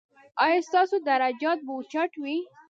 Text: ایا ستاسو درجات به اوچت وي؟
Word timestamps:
ایا 0.43 0.59
ستاسو 0.69 0.95
درجات 1.09 1.59
به 1.65 1.71
اوچت 1.75 2.11
وي؟ 2.23 2.37